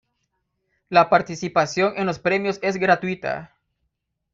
[0.89, 3.53] La participación en los premios es gratuita.